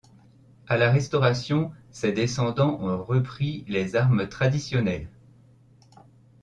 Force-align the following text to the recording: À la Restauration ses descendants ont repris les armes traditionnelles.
À 0.67 0.77
la 0.77 0.89
Restauration 0.89 1.71
ses 1.91 2.11
descendants 2.11 2.79
ont 2.81 3.03
repris 3.03 3.63
les 3.67 3.95
armes 3.95 4.27
traditionnelles. 4.27 5.11